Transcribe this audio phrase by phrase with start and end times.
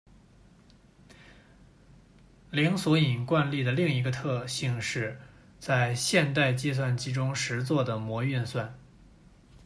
[2.49, 5.19] 零索引惯例的另一个特性是
[5.59, 8.75] 在现代计算机中实作的模运算。